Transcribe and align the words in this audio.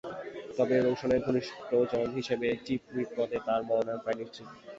তবে 0.57 0.75
রওশনের 0.77 1.21
ঘনিষ্ঠজন 1.25 2.07
হিসেবে 2.17 2.47
chief 2.65 2.81
whip 2.91 3.09
পদে 3.17 3.37
তাঁর 3.47 3.61
মনোনয়ন 3.67 3.99
প্রায় 4.03 4.17
চূড়ান্ত। 4.27 4.63